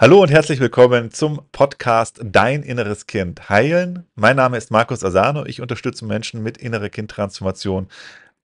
Hallo 0.00 0.22
und 0.22 0.30
herzlich 0.30 0.60
willkommen 0.60 1.10
zum 1.10 1.42
Podcast 1.50 2.20
Dein 2.22 2.62
inneres 2.62 3.08
Kind 3.08 3.48
heilen. 3.48 4.06
Mein 4.14 4.36
Name 4.36 4.56
ist 4.56 4.70
Markus 4.70 5.02
Asano. 5.02 5.44
Ich 5.44 5.60
unterstütze 5.60 6.04
Menschen 6.04 6.40
mit 6.40 6.56
innerer 6.56 6.88
Kindtransformation, 6.88 7.88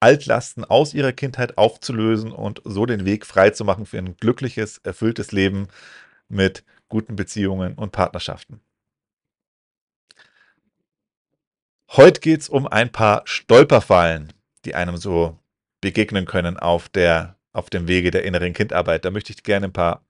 Altlasten 0.00 0.64
aus 0.64 0.94
ihrer 0.94 1.12
Kindheit 1.12 1.56
aufzulösen 1.56 2.32
und 2.32 2.60
so 2.64 2.86
den 2.86 3.04
Weg 3.04 3.24
frei 3.24 3.50
zu 3.50 3.64
machen 3.64 3.86
für 3.86 3.98
ein 3.98 4.16
glückliches, 4.16 4.78
erfülltes 4.78 5.30
Leben 5.30 5.68
mit 6.28 6.64
guten 6.88 7.14
Beziehungen 7.14 7.74
und 7.74 7.92
Partnerschaften. 7.92 8.60
Heute 11.92 12.18
geht 12.20 12.40
es 12.40 12.48
um 12.48 12.66
ein 12.66 12.90
paar 12.90 13.22
Stolperfallen, 13.26 14.32
die 14.64 14.74
einem 14.74 14.96
so 14.96 15.38
begegnen 15.80 16.26
können 16.26 16.56
auf, 16.56 16.88
der, 16.88 17.36
auf 17.52 17.70
dem 17.70 17.86
Wege 17.86 18.10
der 18.10 18.24
inneren 18.24 18.54
Kindarbeit. 18.54 19.04
Da 19.04 19.12
möchte 19.12 19.32
ich 19.32 19.44
gerne 19.44 19.66
ein 19.66 19.72
paar 19.72 20.03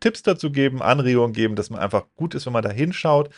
Tipps 0.00 0.22
dazu 0.22 0.50
geben, 0.50 0.82
Anregungen 0.82 1.32
geben, 1.32 1.56
dass 1.56 1.70
man 1.70 1.80
einfach 1.80 2.06
gut 2.16 2.34
ist, 2.34 2.46
wenn 2.46 2.52
man 2.52 2.62
da 2.62 2.70
hinschaut, 2.70 3.30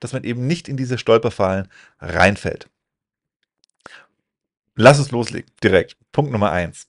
dass 0.00 0.12
man 0.12 0.24
eben 0.24 0.46
nicht 0.46 0.68
in 0.68 0.76
diese 0.76 0.98
Stolperfallen 0.98 1.68
reinfällt. 1.98 2.68
Lass 4.76 4.98
es 4.98 5.10
loslegen, 5.10 5.50
direkt. 5.62 5.96
Punkt 6.12 6.30
Nummer 6.30 6.52
eins. 6.52 6.86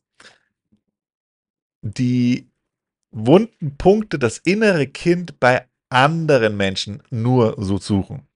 Die 1.81 2.47
wunden 3.11 3.77
Punkte, 3.77 4.19
das 4.19 4.37
innere 4.37 4.85
Kind 4.85 5.39
bei 5.39 5.65
anderen 5.89 6.55
Menschen 6.55 7.01
nur 7.09 7.55
so 7.57 7.77
suchen. 7.77 8.27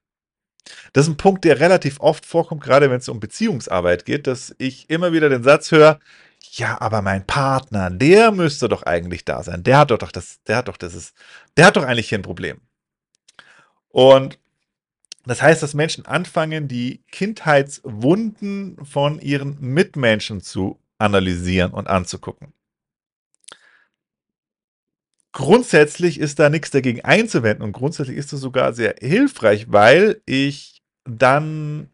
Das 0.94 1.06
ist 1.06 1.14
ein 1.14 1.18
Punkt, 1.18 1.44
der 1.44 1.60
relativ 1.60 2.00
oft 2.00 2.26
vorkommt, 2.26 2.64
gerade 2.64 2.90
wenn 2.90 2.98
es 2.98 3.10
um 3.10 3.20
Beziehungsarbeit 3.20 4.06
geht, 4.06 4.28
dass 4.28 4.56
ich 4.58 4.90
immer 4.90 5.12
wieder 5.12 5.30
den 5.30 5.44
Satz 5.44 5.72
höre, 5.72 6.00
ja, 6.56 6.80
aber 6.80 7.02
mein 7.02 7.26
Partner, 7.26 7.90
der 7.90 8.32
müsste 8.32 8.70
doch 8.70 8.84
eigentlich 8.84 9.26
da 9.26 9.42
sein. 9.42 9.64
Der 9.64 9.80
hat 9.80 9.90
doch 9.92 10.12
das, 10.12 10.44
der 10.44 10.58
hat 10.58 10.68
doch 10.68 10.78
das 10.78 10.94
ist, 10.94 11.16
der 11.58 11.66
hat 11.66 11.76
doch 11.78 11.84
eigentlich 11.84 12.10
hier 12.10 12.20
ein 12.20 12.24
Problem. 12.24 12.62
Und 13.90 14.40
das 15.26 15.42
heißt, 15.42 15.64
dass 15.64 15.74
Menschen 15.74 16.06
anfangen, 16.06 16.68
die 16.68 17.04
Kindheitswunden 17.12 18.78
von 18.86 19.20
ihren 19.20 19.60
Mitmenschen 19.62 20.42
zu 20.42 20.80
analysieren 21.00 21.72
und 21.72 21.88
anzugucken. 21.88 22.54
Grundsätzlich 25.32 26.20
ist 26.20 26.38
da 26.38 26.50
nichts 26.50 26.70
dagegen 26.70 27.02
einzuwenden 27.02 27.64
und 27.64 27.72
grundsätzlich 27.72 28.18
ist 28.18 28.32
es 28.32 28.42
sogar 28.42 28.74
sehr 28.74 28.96
hilfreich, 29.00 29.72
weil 29.72 30.22
ich 30.28 30.84
dann 31.06 31.90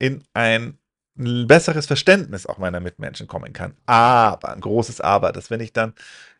in 0.00 0.24
ein 0.34 0.78
ein 1.18 1.46
besseres 1.46 1.86
Verständnis 1.86 2.46
auch 2.46 2.58
meiner 2.58 2.80
Mitmenschen 2.80 3.26
kommen 3.26 3.52
kann. 3.52 3.74
Aber, 3.86 4.50
ein 4.50 4.60
großes 4.60 5.00
Aber, 5.00 5.32
dass 5.32 5.50
wenn 5.50 5.60
ich 5.60 5.72
dann 5.72 5.94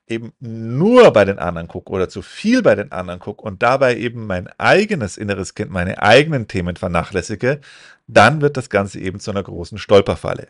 eben 0.08 0.32
nur 0.40 1.12
bei 1.12 1.24
den 1.24 1.38
anderen 1.38 1.68
gucke 1.68 1.92
oder 1.92 2.08
zu 2.08 2.22
viel 2.22 2.62
bei 2.62 2.74
den 2.74 2.92
anderen 2.92 3.20
gucke 3.20 3.42
und 3.42 3.62
dabei 3.62 3.96
eben 3.96 4.26
mein 4.26 4.48
eigenes 4.58 5.16
inneres 5.16 5.54
Kind, 5.54 5.70
meine 5.70 6.02
eigenen 6.02 6.48
Themen 6.48 6.76
vernachlässige, 6.76 7.60
dann 8.06 8.40
wird 8.40 8.56
das 8.56 8.70
Ganze 8.70 9.00
eben 9.00 9.20
zu 9.20 9.30
einer 9.30 9.42
großen 9.42 9.78
Stolperfalle. 9.78 10.48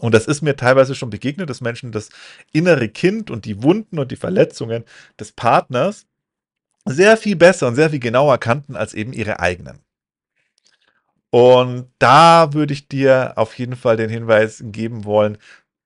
Und 0.00 0.14
das 0.14 0.26
ist 0.26 0.42
mir 0.42 0.56
teilweise 0.56 0.94
schon 0.94 1.10
begegnet, 1.10 1.50
dass 1.50 1.60
Menschen 1.60 1.90
das 1.92 2.10
innere 2.52 2.88
Kind 2.88 3.30
und 3.30 3.44
die 3.44 3.62
Wunden 3.62 3.98
und 3.98 4.12
die 4.12 4.16
Verletzungen 4.16 4.84
des 5.18 5.32
Partners 5.32 6.06
sehr 6.84 7.16
viel 7.16 7.36
besser 7.36 7.68
und 7.68 7.74
sehr 7.74 7.90
viel 7.90 7.98
genauer 7.98 8.38
kannten 8.38 8.76
als 8.76 8.94
eben 8.94 9.12
ihre 9.12 9.40
eigenen. 9.40 9.80
Und 11.30 11.90
da 11.98 12.52
würde 12.54 12.72
ich 12.72 12.88
dir 12.88 13.34
auf 13.36 13.58
jeden 13.58 13.76
Fall 13.76 13.96
den 13.96 14.10
Hinweis 14.10 14.62
geben 14.64 15.04
wollen, 15.04 15.38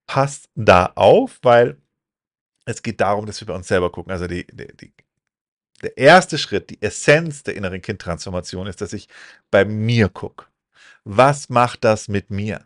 passt 0.07 0.49
da 0.55 0.93
auf, 0.95 1.39
weil 1.43 1.79
es 2.65 2.83
geht 2.83 3.01
darum, 3.01 3.27
dass 3.27 3.41
wir 3.41 3.47
bei 3.47 3.55
uns 3.55 3.69
selber 3.69 3.91
gucken. 3.91 4.13
Also 4.13 4.27
die, 4.27 4.47
die, 4.47 4.69
die, 4.77 4.93
der 5.83 5.97
erste 5.97 6.39
Schritt, 6.39 6.71
die 6.71 6.81
Essenz 6.81 7.43
der 7.43 7.57
inneren 7.57 7.83
Kindtransformation 7.83 8.67
ist, 8.67 8.81
dass 8.81 8.93
ich 8.93 9.09
bei 9.51 9.65
mir 9.65 10.09
gucke. 10.09 10.47
Was 11.05 11.49
macht 11.49 11.85
das 11.85 12.09
mit 12.09 12.31
mir? 12.31 12.65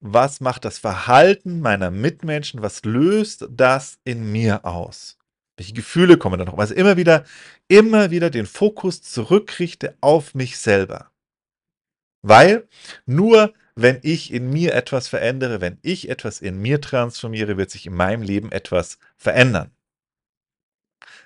Was 0.00 0.40
macht 0.40 0.64
das 0.64 0.78
Verhalten 0.78 1.60
meiner 1.60 1.90
Mitmenschen? 1.90 2.62
Was 2.62 2.84
löst 2.84 3.46
das 3.50 3.98
in 4.04 4.30
mir 4.30 4.64
aus? 4.64 5.16
Welche 5.56 5.74
Gefühle 5.74 6.16
kommen 6.16 6.38
da 6.38 6.44
noch? 6.44 6.58
Also 6.58 6.74
immer 6.74 6.96
wieder, 6.96 7.24
immer 7.68 8.10
wieder 8.10 8.30
den 8.30 8.46
Fokus 8.46 9.02
zurückrichte 9.02 9.96
auf 10.00 10.34
mich 10.34 10.58
selber. 10.58 11.11
Weil 12.22 12.68
nur 13.04 13.52
wenn 13.74 13.98
ich 14.02 14.32
in 14.32 14.50
mir 14.50 14.74
etwas 14.74 15.08
verändere, 15.08 15.60
wenn 15.60 15.78
ich 15.82 16.08
etwas 16.08 16.40
in 16.40 16.58
mir 16.60 16.80
transformiere, 16.80 17.56
wird 17.56 17.70
sich 17.70 17.86
in 17.86 17.94
meinem 17.94 18.22
Leben 18.22 18.52
etwas 18.52 18.98
verändern. 19.16 19.70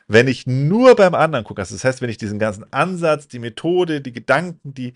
Wenn 0.09 0.29
ich 0.29 0.47
nur 0.47 0.95
beim 0.95 1.15
anderen 1.15 1.45
gucke, 1.45 1.61
also 1.61 1.75
das 1.75 1.85
heißt, 1.85 2.01
wenn 2.01 2.11
ich 2.11 2.19
diesen 2.19 2.39
ganzen 2.39 2.73
Ansatz, 2.73 3.27
die 3.27 3.41
Methode, 3.41 4.01
die 4.01 4.13
Gedanken, 4.13 4.73
die 4.75 4.95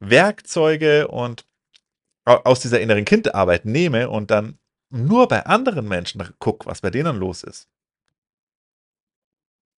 Werkzeuge 0.00 1.08
und 1.08 1.44
aus 2.24 2.60
dieser 2.60 2.80
inneren 2.80 3.04
Kindarbeit 3.04 3.64
nehme 3.64 4.10
und 4.10 4.30
dann 4.30 4.58
nur 4.90 5.28
bei 5.28 5.46
anderen 5.46 5.86
Menschen 5.86 6.22
gucke, 6.38 6.66
was 6.66 6.80
bei 6.80 6.90
denen 6.90 7.16
los 7.16 7.42
ist, 7.42 7.68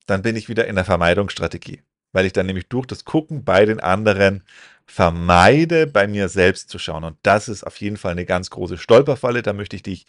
dann 0.06 0.22
bin 0.22 0.36
ich 0.36 0.48
wieder 0.48 0.66
in 0.66 0.76
der 0.76 0.84
Vermeidungsstrategie, 0.84 1.82
weil 2.12 2.26
ich 2.26 2.32
dann 2.32 2.46
nämlich 2.46 2.68
durch 2.68 2.86
das 2.86 3.04
Gucken 3.04 3.44
bei 3.44 3.64
den 3.66 3.80
anderen 3.80 4.42
vermeide, 4.90 5.86
bei 5.86 6.06
mir 6.08 6.28
selbst 6.28 6.68
zu 6.68 6.78
schauen. 6.78 7.04
Und 7.04 7.16
das 7.22 7.48
ist 7.48 7.64
auf 7.64 7.76
jeden 7.80 7.96
Fall 7.96 8.12
eine 8.12 8.26
ganz 8.26 8.50
große 8.50 8.76
Stolperfalle. 8.76 9.42
Da 9.42 9.52
möchte 9.52 9.76
ich 9.76 9.82
dich 9.82 10.06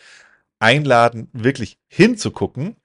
einladen, 0.60 1.30
wirklich 1.34 1.80
hinzugucken 1.88 2.76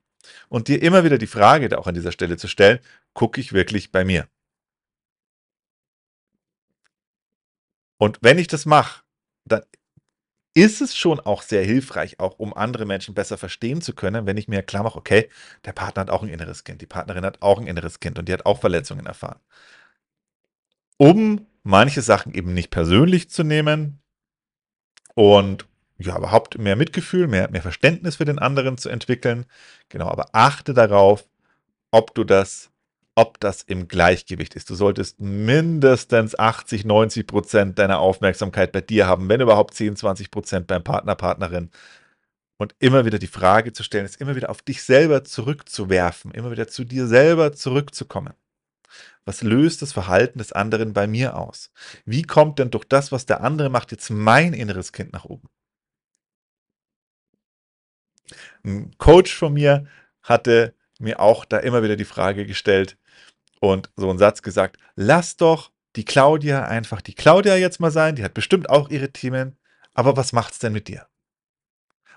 und 0.49 0.69
dir 0.69 0.83
immer 0.83 1.05
wieder 1.05 1.19
die 1.19 1.27
Frage 1.27 1.79
auch 1.79 1.87
an 1.87 1.95
dieser 1.95 2.13
Stelle 2.13 2.37
zu 2.37 2.49
stellen, 2.49 2.81
gucke 3.15 3.41
ich 3.41 3.53
wirklich 3.53 3.93
bei 3.93 4.05
mir? 4.05 4.29
Und 7.99 8.19
wenn 8.21 8.39
ich 8.39 8.47
das 8.47 8.67
mache, 8.67 9.03
dann 9.47 9.63
ist 10.55 10.83
es 10.83 10.97
schon 10.97 11.19
auch 11.21 11.43
sehr 11.43 11.65
hilfreich, 11.65 12.21
auch 12.21 12.39
um 12.39 12.55
andere 12.55 12.85
Menschen 12.85 13.15
besser 13.15 13.39
verstehen 13.39 13.81
zu 13.81 13.95
können, 13.95 14.27
wenn 14.27 14.37
ich 14.37 14.49
mir 14.49 14.63
klar 14.63 14.83
mache, 14.83 14.99
okay, 14.99 15.31
der 15.65 15.73
Partner 15.73 16.03
hat 16.03 16.11
auch 16.11 16.23
ein 16.23 16.29
inneres 16.29 16.65
Kind, 16.65 16.83
die 16.83 16.87
Partnerin 16.87 17.25
hat 17.25 17.41
auch 17.43 17.59
ein 17.59 17.67
inneres 17.67 18.01
Kind 18.01 18.19
und 18.19 18.29
die 18.29 18.33
hat 18.35 18.47
auch 18.47 18.61
Verletzungen 18.61 19.07
erfahren. 19.07 19.41
Um 20.99 21.47
manche 21.67 22.01
Sachen 22.01 22.33
eben 22.33 22.55
nicht 22.55 22.71
persönlich 22.71 23.29
zu 23.29 23.43
nehmen 23.43 24.01
und 25.15 25.67
ja, 25.99 26.17
überhaupt 26.17 26.59
mehr 26.59 26.77
Mitgefühl, 26.77 27.27
mehr, 27.27 27.51
mehr 27.51 27.63
Verständnis 27.63 28.17
für 28.17 28.25
den 28.25 28.39
anderen 28.39 28.79
zu 28.79 28.89
entwickeln. 28.89 29.47
Genau, 29.89 30.09
aber 30.09 30.29
achte 30.33 30.75
darauf, 30.75 31.27
ob 31.91 32.15
du 32.15 32.25
das, 32.25 32.71
ob 33.15 33.41
das 33.41 33.63
im 33.63 33.89
Gleichgewicht 33.89 34.55
ist. 34.55 34.69
Du 34.69 34.75
solltest 34.75 35.21
mindestens 35.21 36.39
80, 36.39 36.85
90 36.85 37.27
Prozent 37.27 37.79
deiner 37.79 37.99
Aufmerksamkeit 37.99 38.73
bei 38.73 38.83
dir 38.83 39.07
haben, 39.07 39.29
wenn 39.29 39.41
überhaupt 39.41 39.75
10, 39.75 39.97
20 39.97 40.31
Prozent 40.31 40.67
beim 40.67 40.85
Partner, 40.85 41.15
Partnerin. 41.15 41.71
Und 42.59 42.75
immer 42.79 43.05
wieder 43.05 43.19
die 43.19 43.27
Frage 43.27 43.73
zu 43.73 43.83
stellen, 43.83 44.05
ist 44.05 44.21
immer 44.21 44.37
wieder 44.37 44.51
auf 44.51 44.63
dich 44.63 44.83
selber 44.83 45.25
zurückzuwerfen, 45.25 46.31
immer 46.31 46.51
wieder 46.51 46.69
zu 46.69 46.85
dir 46.85 47.07
selber 47.07 47.53
zurückzukommen. 47.53 48.35
Was 49.25 49.43
löst 49.43 49.83
das 49.83 49.93
Verhalten 49.93 50.39
des 50.39 50.53
anderen 50.53 50.93
bei 50.93 51.07
mir 51.07 51.37
aus? 51.37 51.71
Wie 52.05 52.23
kommt 52.23 52.59
denn 52.59 52.71
durch 52.71 52.85
das, 52.85 53.13
was 53.13 53.27
der 53.27 53.41
andere 53.41 53.71
macht, 53.71 53.91
jetzt 53.91 54.11
mein 54.11 54.53
inneres 54.53 54.93
Kind 54.93 55.13
nach 55.13 55.25
oben? 55.25 55.49
Ein 58.65 58.97
Coach 58.99 59.35
von 59.35 59.53
mir 59.53 59.87
hatte 60.23 60.75
mir 60.99 61.21
auch 61.21 61.45
da 61.45 61.59
immer 61.59 61.83
wieder 61.83 61.97
die 61.97 62.05
Frage 62.05 62.47
gestellt 62.47 62.99
und 63.61 63.91
so 63.97 64.09
einen 64.11 64.19
Satz 64.19 64.43
gesagt, 64.43 64.79
lass 64.95 65.37
doch 65.37 65.71
die 65.97 66.05
Claudia 66.05 66.65
einfach 66.65 67.01
die 67.01 67.15
Claudia 67.15 67.57
jetzt 67.57 67.81
mal 67.81 67.91
sein, 67.91 68.17
die 68.17 68.25
hat 68.25 68.35
bestimmt 68.35 68.69
auch 68.69 68.91
ihre 68.91 69.13
Themen, 69.13 69.57
aber 69.95 70.17
was 70.17 70.33
macht 70.33 70.53
es 70.53 70.59
denn 70.59 70.73
mit 70.73 70.89
dir? 70.89 71.09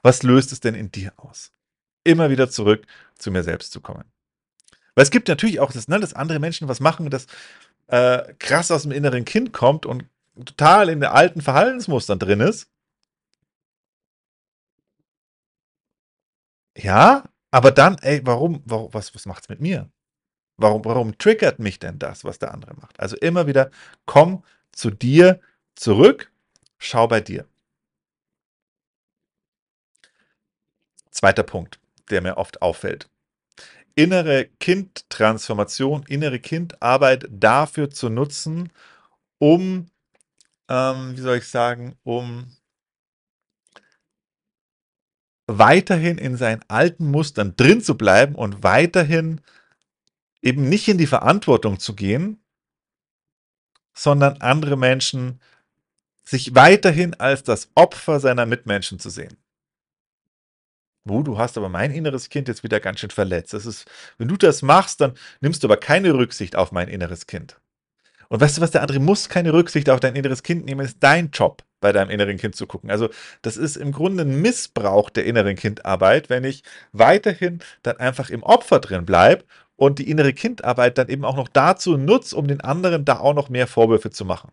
Was 0.02 0.24
löst 0.24 0.52
es 0.52 0.60
denn 0.60 0.76
in 0.76 0.92
dir 0.92 1.14
aus? 1.18 1.52
Immer 2.04 2.30
wieder 2.30 2.50
zurück 2.50 2.86
zu 3.18 3.32
mir 3.32 3.44
selbst 3.44 3.72
zu 3.72 3.82
kommen. 3.82 4.06
Weil 5.00 5.04
es 5.04 5.12
gibt 5.12 5.30
natürlich 5.30 5.62
auch 5.62 5.72
das, 5.72 5.88
ne, 5.88 5.98
dass 5.98 6.14
andere 6.14 6.40
Menschen 6.40 6.68
was 6.68 6.82
machen, 6.82 7.10
das 7.10 7.26
äh, 7.88 8.34
krass 8.34 8.70
aus 8.70 8.82
dem 8.84 8.92
inneren 8.92 9.24
Kind 9.24 9.54
kommt 9.54 9.86
und 9.86 10.04
total 10.44 10.90
in 10.90 11.00
den 11.00 11.10
alten 11.10 11.40
Verhaltensmustern 11.40 12.20
drin 12.20 12.42
ist. 12.42 12.70
Ja, 16.76 17.24
aber 17.50 17.72
dann, 17.72 17.98
ey, 18.00 18.20
warum, 18.26 18.62
warum 18.66 18.94
was, 18.94 19.16
was 19.16 19.26
macht's 19.26 19.48
mit 19.48 19.62
mir? 19.62 19.90
Warum, 20.58 20.84
warum 20.84 21.18
triggert 21.18 21.60
mich 21.60 21.80
denn 21.80 21.98
das, 21.98 22.26
was 22.26 22.38
der 22.38 22.54
andere 22.54 22.74
macht? 22.74 23.00
Also 23.00 23.16
immer 23.16 23.48
wieder, 23.48 23.72
komm 24.06 24.44
zu 24.74 24.90
dir 24.92 25.40
zurück, 25.76 26.30
schau 26.78 27.08
bei 27.08 27.22
dir. 27.22 27.48
Zweiter 31.10 31.44
Punkt, 31.44 31.80
der 32.10 32.22
mir 32.22 32.36
oft 32.36 32.62
auffällt 32.62 33.10
innere 34.00 34.46
Kindtransformation, 34.60 36.06
innere 36.08 36.40
Kindarbeit 36.40 37.28
dafür 37.30 37.90
zu 37.90 38.08
nutzen, 38.08 38.72
um, 39.40 39.92
ähm, 40.70 41.18
wie 41.18 41.22
soll 41.22 41.40
ich 41.40 41.48
sagen, 41.50 41.98
um 42.04 42.56
weiterhin 45.48 46.18
in 46.18 46.38
seinen 46.38 46.64
alten 46.70 47.12
Mustern 47.12 47.58
drin 47.58 47.82
zu 47.82 47.98
bleiben 47.98 48.36
und 48.36 48.64
weiterhin 48.64 49.42
eben 50.42 50.70
nicht 50.70 50.88
in 50.88 50.98
die 50.98 51.08
Verantwortung 51.08 51.80
zu 51.80 51.94
gehen, 51.94 52.42
sondern 53.94 54.38
andere 54.38 54.78
Menschen 54.78 55.42
sich 56.24 56.56
weiterhin 56.56 57.16
als 57.16 57.44
das 57.44 57.70
Opfer 57.76 58.22
seiner 58.22 58.46
Mitmenschen 58.46 58.98
zu 58.98 59.10
sehen. 59.10 59.36
Oh, 61.08 61.24
du 61.24 61.38
hast 61.38 61.58
aber 61.58 61.70
mein 61.70 61.92
inneres 61.92 62.30
Kind 62.30 62.48
jetzt 62.48 62.64
wieder 62.64 62.80
ganz 62.80 63.00
schön 63.00 63.10
verletzt. 63.10 63.54
Das 63.54 63.66
ist, 63.66 63.86
wenn 64.18 64.28
du 64.28 64.38
das 64.38 64.62
machst, 64.62 65.02
dann 65.02 65.14
nimmst 65.42 65.64
du 65.64 65.68
aber 65.68 65.78
keine 65.78 66.14
Rücksicht 66.14 66.56
auf 66.56 66.72
mein 66.72 66.88
inneres 66.88 67.26
Kind. 67.26 67.60
Und 68.30 68.42
weißt 68.42 68.58
du 68.58 68.62
was, 68.62 68.72
der 68.72 68.82
andere 68.82 69.00
muss 69.00 69.28
keine 69.28 69.54
Rücksicht 69.54 69.90
auf 69.90 70.00
dein 70.00 70.16
inneres 70.16 70.44
Kind 70.44 70.66
nehmen, 70.66 70.86
ist 70.86 70.98
dein 71.00 71.32
Job, 71.32 71.64
bei 71.82 71.92
deinem 71.92 72.12
inneren 72.12 72.38
Kind 72.38 72.56
zu 72.56 72.68
gucken. 72.68 72.92
Also 72.92 73.10
das 73.42 73.58
ist 73.58 73.76
im 73.76 73.92
Grunde 73.92 74.24
ein 74.24 74.42
Missbrauch 74.42 75.10
der 75.10 75.26
inneren 75.26 75.56
Kindarbeit, 75.56 76.30
wenn 76.30 76.44
ich 76.44 76.64
weiterhin 76.92 77.60
dann 77.82 77.98
einfach 77.98 78.30
im 78.30 78.44
Opfer 78.44 78.80
drin 78.80 79.06
bleibe 79.06 79.46
und 79.76 79.98
die 80.00 80.10
innere 80.10 80.34
Kindarbeit 80.34 80.98
dann 81.00 81.10
eben 81.10 81.26
auch 81.26 81.36
noch 81.36 81.48
dazu 81.48 81.98
nutze, 81.98 82.36
um 82.36 82.48
den 82.48 82.62
anderen 82.62 83.04
da 83.06 83.20
auch 83.20 83.34
noch 83.34 83.50
mehr 83.50 83.66
Vorwürfe 83.66 84.12
zu 84.12 84.26
machen. 84.26 84.52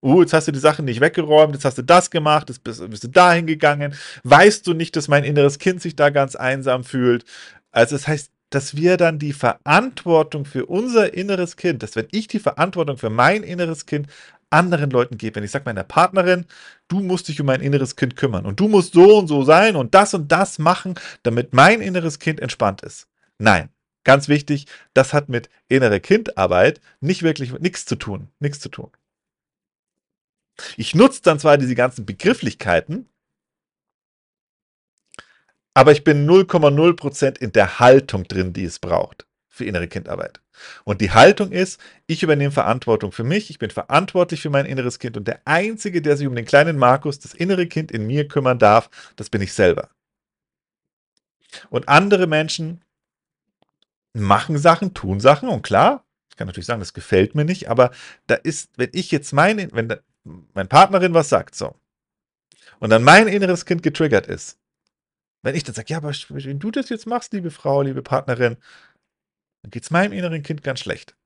Uh, 0.00 0.22
jetzt 0.22 0.32
hast 0.32 0.46
du 0.46 0.52
die 0.52 0.58
Sachen 0.60 0.84
nicht 0.84 1.00
weggeräumt, 1.00 1.54
jetzt 1.54 1.64
hast 1.64 1.78
du 1.78 1.82
das 1.82 2.10
gemacht, 2.10 2.48
jetzt 2.48 2.62
bist, 2.62 2.88
bist 2.88 3.04
du 3.04 3.08
dahin 3.08 3.46
gegangen. 3.46 3.94
Weißt 4.22 4.66
du 4.66 4.74
nicht, 4.74 4.94
dass 4.94 5.08
mein 5.08 5.24
inneres 5.24 5.58
Kind 5.58 5.82
sich 5.82 5.96
da 5.96 6.10
ganz 6.10 6.36
einsam 6.36 6.84
fühlt? 6.84 7.24
Also 7.72 7.96
das 7.96 8.06
heißt, 8.06 8.30
dass 8.50 8.76
wir 8.76 8.96
dann 8.96 9.18
die 9.18 9.32
Verantwortung 9.32 10.44
für 10.44 10.66
unser 10.66 11.14
inneres 11.14 11.56
Kind, 11.56 11.82
dass 11.82 11.96
wenn 11.96 12.08
ich 12.12 12.28
die 12.28 12.38
Verantwortung 12.38 12.96
für 12.96 13.10
mein 13.10 13.42
inneres 13.42 13.86
Kind 13.86 14.06
anderen 14.50 14.90
Leuten 14.90 15.18
gebe, 15.18 15.36
wenn 15.36 15.44
ich 15.44 15.50
sage 15.50 15.64
meiner 15.66 15.84
Partnerin, 15.84 16.46
du 16.88 17.00
musst 17.00 17.28
dich 17.28 17.40
um 17.40 17.46
mein 17.46 17.60
inneres 17.60 17.96
Kind 17.96 18.16
kümmern 18.16 18.46
und 18.46 18.60
du 18.60 18.68
musst 18.68 18.94
so 18.94 19.18
und 19.18 19.26
so 19.26 19.42
sein 19.42 19.76
und 19.76 19.94
das 19.94 20.14
und 20.14 20.32
das 20.32 20.58
machen, 20.58 20.94
damit 21.22 21.52
mein 21.52 21.80
inneres 21.80 22.18
Kind 22.18 22.40
entspannt 22.40 22.82
ist. 22.82 23.08
Nein, 23.38 23.68
ganz 24.04 24.28
wichtig, 24.28 24.66
das 24.94 25.12
hat 25.12 25.28
mit 25.28 25.50
innere 25.68 26.00
Kindarbeit 26.00 26.80
nicht 27.00 27.22
wirklich 27.22 27.52
nichts 27.58 27.84
zu 27.84 27.96
tun, 27.96 28.28
nichts 28.40 28.60
zu 28.60 28.70
tun. 28.70 28.90
Ich 30.76 30.94
nutze 30.94 31.22
dann 31.22 31.38
zwar 31.38 31.58
diese 31.58 31.74
ganzen 31.74 32.06
Begrifflichkeiten, 32.06 33.08
aber 35.74 35.92
ich 35.92 36.02
bin 36.02 36.28
0,0% 36.28 37.38
in 37.38 37.52
der 37.52 37.78
Haltung 37.78 38.24
drin, 38.24 38.52
die 38.52 38.64
es 38.64 38.78
braucht 38.78 39.26
für 39.48 39.64
innere 39.64 39.88
Kindarbeit. 39.88 40.40
Und 40.84 41.00
die 41.00 41.12
Haltung 41.12 41.52
ist, 41.52 41.80
ich 42.06 42.22
übernehme 42.22 42.50
Verantwortung 42.50 43.12
für 43.12 43.24
mich, 43.24 43.50
ich 43.50 43.58
bin 43.58 43.70
verantwortlich 43.70 44.40
für 44.40 44.50
mein 44.50 44.66
inneres 44.66 44.98
Kind 44.98 45.16
und 45.16 45.28
der 45.28 45.40
Einzige, 45.44 46.02
der 46.02 46.16
sich 46.16 46.26
um 46.26 46.34
den 46.34 46.44
kleinen 46.44 46.78
Markus, 46.78 47.18
das 47.20 47.34
innere 47.34 47.66
Kind 47.66 47.92
in 47.92 48.06
mir 48.06 48.26
kümmern 48.26 48.58
darf, 48.58 48.90
das 49.16 49.30
bin 49.30 49.40
ich 49.40 49.52
selber. 49.52 49.90
Und 51.70 51.88
andere 51.88 52.26
Menschen 52.26 52.84
machen 54.14 54.58
Sachen, 54.58 54.94
tun 54.94 55.20
Sachen 55.20 55.48
und 55.48 55.62
klar, 55.62 56.04
ich 56.30 56.36
kann 56.36 56.46
natürlich 56.46 56.66
sagen, 56.66 56.80
das 56.80 56.92
gefällt 56.92 57.34
mir 57.34 57.44
nicht, 57.44 57.68
aber 57.68 57.90
da 58.26 58.34
ist, 58.34 58.70
wenn 58.76 58.90
ich 58.92 59.10
jetzt 59.10 59.32
meine, 59.32 59.68
wenn 59.72 59.94
meine 60.24 60.68
Partnerin 60.68 61.14
was 61.14 61.28
sagt, 61.28 61.54
so, 61.54 61.74
und 62.80 62.90
dann 62.90 63.02
mein 63.02 63.28
inneres 63.28 63.64
Kind 63.64 63.82
getriggert 63.82 64.26
ist, 64.26 64.58
wenn 65.42 65.54
ich 65.54 65.64
dann 65.64 65.74
sage, 65.74 65.92
ja, 65.92 65.98
aber 65.98 66.12
wenn 66.28 66.58
du 66.58 66.70
das 66.70 66.88
jetzt 66.88 67.06
machst, 67.06 67.32
liebe 67.32 67.50
Frau, 67.50 67.82
liebe 67.82 68.02
Partnerin, 68.02 68.56
dann 69.62 69.70
geht 69.70 69.84
es 69.84 69.90
meinem 69.90 70.12
inneren 70.12 70.42
Kind 70.42 70.62
ganz 70.62 70.80
schlecht. 70.80 71.16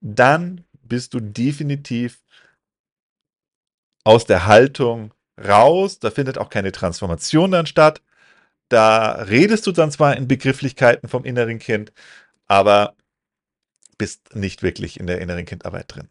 Dann 0.00 0.64
bist 0.82 1.14
du 1.14 1.20
definitiv 1.20 2.22
aus 4.04 4.24
der 4.24 4.46
Haltung 4.46 5.14
raus, 5.38 5.98
da 5.98 6.10
findet 6.10 6.38
auch 6.38 6.48
keine 6.48 6.72
Transformation 6.72 7.50
dann 7.50 7.66
statt. 7.66 8.02
Da 8.68 9.12
redest 9.22 9.66
du 9.66 9.72
dann 9.72 9.90
zwar 9.90 10.16
in 10.16 10.28
Begrifflichkeiten 10.28 11.08
vom 11.08 11.24
inneren 11.24 11.58
Kind, 11.58 11.92
aber 12.46 12.96
bist 13.98 14.34
nicht 14.34 14.62
wirklich 14.62 14.98
in 14.98 15.06
der 15.06 15.20
inneren 15.20 15.44
Kindarbeit 15.44 15.94
drin. 15.94 16.08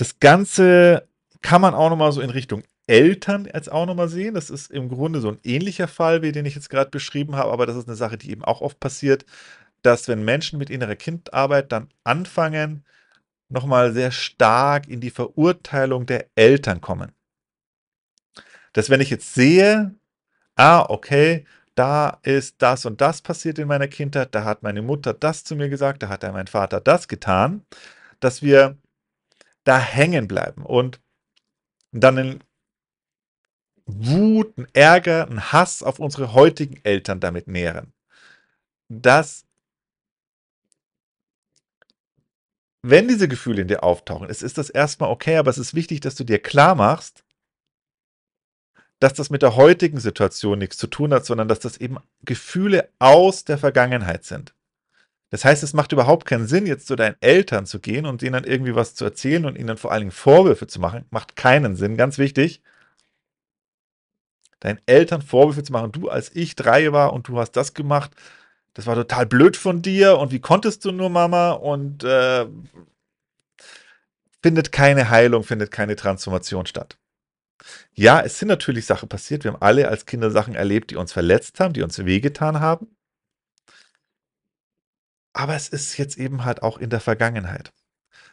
Das 0.00 0.18
Ganze 0.18 1.06
kann 1.42 1.60
man 1.60 1.74
auch 1.74 1.90
nochmal 1.90 2.10
so 2.12 2.22
in 2.22 2.30
Richtung 2.30 2.62
Eltern 2.86 3.46
jetzt 3.52 3.70
auch 3.70 3.84
nochmal 3.84 4.08
sehen. 4.08 4.32
Das 4.32 4.48
ist 4.48 4.70
im 4.70 4.88
Grunde 4.88 5.20
so 5.20 5.28
ein 5.28 5.40
ähnlicher 5.44 5.88
Fall, 5.88 6.22
wie 6.22 6.32
den 6.32 6.46
ich 6.46 6.54
jetzt 6.54 6.70
gerade 6.70 6.88
beschrieben 6.88 7.36
habe, 7.36 7.52
aber 7.52 7.66
das 7.66 7.76
ist 7.76 7.86
eine 7.86 7.98
Sache, 7.98 8.16
die 8.16 8.30
eben 8.30 8.42
auch 8.42 8.62
oft 8.62 8.80
passiert, 8.80 9.26
dass 9.82 10.08
wenn 10.08 10.24
Menschen 10.24 10.58
mit 10.58 10.70
innerer 10.70 10.96
Kindarbeit 10.96 11.70
dann 11.70 11.90
anfangen, 12.02 12.82
nochmal 13.50 13.92
sehr 13.92 14.10
stark 14.10 14.88
in 14.88 15.02
die 15.02 15.10
Verurteilung 15.10 16.06
der 16.06 16.28
Eltern 16.34 16.80
kommen. 16.80 17.12
Dass 18.72 18.88
wenn 18.88 19.02
ich 19.02 19.10
jetzt 19.10 19.34
sehe, 19.34 19.94
ah, 20.56 20.86
okay, 20.88 21.44
da 21.74 22.20
ist 22.22 22.62
das 22.62 22.86
und 22.86 23.02
das 23.02 23.20
passiert 23.20 23.58
in 23.58 23.68
meiner 23.68 23.88
Kindheit, 23.88 24.34
da 24.34 24.44
hat 24.44 24.62
meine 24.62 24.80
Mutter 24.80 25.12
das 25.12 25.44
zu 25.44 25.56
mir 25.56 25.68
gesagt, 25.68 26.02
da 26.02 26.08
hat 26.08 26.22
mein 26.22 26.46
Vater 26.46 26.80
das 26.80 27.06
getan, 27.06 27.66
dass 28.18 28.40
wir 28.40 28.78
da 29.64 29.78
hängen 29.78 30.28
bleiben 30.28 30.64
und 30.64 31.00
dann 31.92 32.18
in 32.18 32.44
Wut, 33.86 34.56
einen 34.56 34.68
Ärger, 34.72 35.26
einen 35.26 35.52
Hass 35.52 35.82
auf 35.82 35.98
unsere 35.98 36.32
heutigen 36.32 36.80
Eltern 36.84 37.20
damit 37.20 37.48
nähren. 37.48 37.92
Dass, 38.88 39.46
wenn 42.82 43.08
diese 43.08 43.28
Gefühle 43.28 43.62
in 43.62 43.68
dir 43.68 43.82
auftauchen, 43.82 44.28
es 44.30 44.42
ist 44.42 44.58
das 44.58 44.70
erstmal 44.70 45.10
okay, 45.10 45.36
aber 45.36 45.50
es 45.50 45.58
ist 45.58 45.74
wichtig, 45.74 46.00
dass 46.00 46.14
du 46.14 46.24
dir 46.24 46.40
klar 46.40 46.74
machst, 46.74 47.24
dass 49.00 49.14
das 49.14 49.30
mit 49.30 49.42
der 49.42 49.56
heutigen 49.56 49.98
Situation 49.98 50.58
nichts 50.58 50.76
zu 50.76 50.86
tun 50.86 51.12
hat, 51.12 51.24
sondern 51.24 51.48
dass 51.48 51.58
das 51.58 51.78
eben 51.78 51.98
Gefühle 52.22 52.92
aus 52.98 53.44
der 53.44 53.58
Vergangenheit 53.58 54.24
sind. 54.24 54.54
Das 55.30 55.44
heißt, 55.44 55.62
es 55.62 55.74
macht 55.74 55.92
überhaupt 55.92 56.26
keinen 56.26 56.46
Sinn, 56.48 56.66
jetzt 56.66 56.86
zu 56.88 56.96
deinen 56.96 57.16
Eltern 57.20 57.64
zu 57.64 57.78
gehen 57.78 58.04
und 58.04 58.20
denen 58.20 58.32
dann 58.32 58.44
irgendwie 58.44 58.74
was 58.74 58.94
zu 58.94 59.04
erzählen 59.04 59.44
und 59.46 59.56
ihnen 59.56 59.76
vor 59.76 59.92
allen 59.92 60.00
Dingen 60.00 60.10
Vorwürfe 60.10 60.66
zu 60.66 60.80
machen. 60.80 61.04
Macht 61.10 61.36
keinen 61.36 61.76
Sinn, 61.76 61.96
ganz 61.96 62.18
wichtig. 62.18 62.62
Deinen 64.58 64.80
Eltern 64.86 65.22
Vorwürfe 65.22 65.62
zu 65.62 65.72
machen, 65.72 65.92
du 65.92 66.08
als 66.08 66.34
ich 66.34 66.56
drei 66.56 66.92
war 66.92 67.12
und 67.12 67.28
du 67.28 67.38
hast 67.38 67.52
das 67.52 67.74
gemacht, 67.74 68.10
das 68.74 68.86
war 68.86 68.94
total 68.94 69.26
blöd 69.26 69.56
von 69.56 69.82
dir 69.82 70.18
und 70.18 70.32
wie 70.32 70.40
konntest 70.40 70.84
du 70.84 70.92
nur, 70.92 71.10
Mama? 71.10 71.52
Und 71.52 72.04
äh, 72.04 72.46
findet 74.42 74.72
keine 74.72 75.10
Heilung, 75.10 75.44
findet 75.44 75.70
keine 75.70 75.96
Transformation 75.96 76.66
statt. 76.66 76.98
Ja, 77.94 78.20
es 78.20 78.38
sind 78.38 78.48
natürlich 78.48 78.86
Sachen 78.86 79.08
passiert. 79.08 79.44
Wir 79.44 79.52
haben 79.52 79.62
alle 79.62 79.88
als 79.88 80.06
Kinder 80.06 80.30
Sachen 80.30 80.54
erlebt, 80.54 80.90
die 80.90 80.96
uns 80.96 81.12
verletzt 81.12 81.60
haben, 81.60 81.74
die 81.74 81.82
uns 81.82 82.04
wehgetan 82.04 82.60
haben. 82.60 82.88
Aber 85.32 85.54
es 85.54 85.68
ist 85.68 85.96
jetzt 85.96 86.18
eben 86.18 86.44
halt 86.44 86.62
auch 86.62 86.78
in 86.78 86.90
der 86.90 87.00
Vergangenheit. 87.00 87.72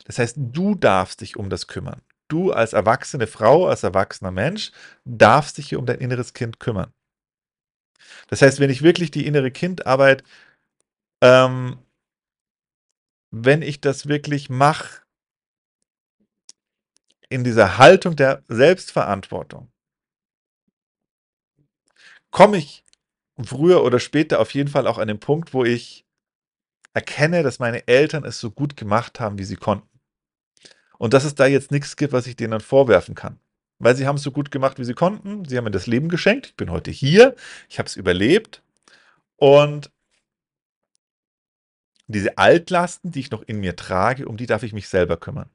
Das 0.06 0.20
heißt, 0.20 0.38
du 0.40 0.76
darfst 0.76 1.22
dich 1.22 1.38
um 1.38 1.50
das 1.50 1.68
kümmern. 1.68 2.02
Du 2.28 2.52
als 2.52 2.74
erwachsene 2.74 3.28
Frau, 3.28 3.68
als 3.68 3.84
erwachsener 3.84 4.32
Mensch, 4.32 4.72
darfst 5.06 5.58
dich 5.58 5.70
hier 5.70 5.80
um 5.80 5.86
dein 5.86 6.00
inneres 6.00 6.34
Kind 6.34 6.60
kümmern. 6.60 6.94
Das 8.28 8.42
heißt, 8.42 8.60
wenn 8.60 8.70
ich 8.70 8.82
wirklich 8.82 9.12
die 9.12 9.26
innere 9.26 9.52
Kindarbeit, 9.52 10.24
ähm, 11.22 11.78
wenn 13.32 13.62
ich 13.62 13.82
das 13.82 14.08
wirklich 14.08 14.50
mache, 14.50 15.02
in 17.30 17.44
dieser 17.44 17.78
Haltung 17.78 18.16
der 18.16 18.44
Selbstverantwortung, 18.48 19.70
komme 22.32 22.58
ich 22.58 22.86
früher 23.44 23.84
oder 23.84 24.00
später 24.00 24.40
auf 24.40 24.54
jeden 24.54 24.70
Fall 24.70 24.88
auch 24.88 24.98
an 24.98 25.08
den 25.08 25.20
Punkt, 25.20 25.54
wo 25.54 25.64
ich 25.64 26.07
erkenne, 26.98 27.44
dass 27.44 27.60
meine 27.60 27.88
Eltern 27.88 28.26
es 28.26 28.40
so 28.40 28.50
gut 28.50 28.76
gemacht 28.76 29.20
haben, 29.20 29.38
wie 29.38 29.44
sie 29.44 29.56
konnten. 29.56 29.88
Und 30.98 31.14
dass 31.14 31.26
es 31.26 31.36
da 31.36 31.46
jetzt 31.46 31.70
nichts 31.70 31.96
gibt, 31.96 32.12
was 32.12 32.26
ich 32.26 32.36
denen 32.36 32.52
dann 32.52 32.60
vorwerfen 32.60 33.14
kann. 33.14 33.40
Weil 33.78 33.96
sie 33.96 34.08
haben 34.08 34.16
es 34.16 34.24
so 34.24 34.32
gut 34.32 34.50
gemacht, 34.50 34.80
wie 34.80 34.84
sie 34.84 34.96
konnten. 34.96 35.46
Sie 35.46 35.56
haben 35.56 35.66
mir 35.66 35.72
das 35.72 35.86
Leben 35.86 36.10
geschenkt. 36.10 36.48
Ich 36.48 36.56
bin 36.56 36.72
heute 36.72 36.90
hier. 36.90 37.36
Ich 37.70 37.78
habe 37.78 37.86
es 37.86 37.96
überlebt. 37.96 38.64
Und 39.36 39.92
diese 42.08 42.40
Altlasten, 42.40 43.12
die 43.12 43.20
ich 43.20 43.30
noch 43.30 43.44
in 43.44 43.60
mir 43.60 43.76
trage, 43.76 44.28
um 44.28 44.36
die 44.36 44.48
darf 44.48 44.64
ich 44.64 44.74
mich 44.74 44.88
selber 44.88 45.18
kümmern. 45.18 45.52